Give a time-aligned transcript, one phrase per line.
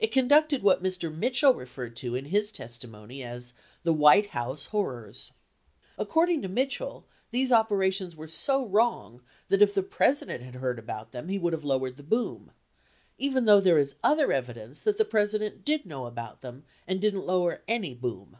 [0.00, 1.16] It conducted what Mr.
[1.16, 3.54] Mitchell referred to in his testimony as
[3.84, 5.30] the "White House horrors."
[5.94, 10.80] 28 According to Mitchell, these operations were so wrong that if the President had heard
[10.80, 12.50] about them he would have lowered the boom,
[13.18, 17.24] even though there is other evidence that the President did know about them and didn't
[17.24, 18.36] lower any boom.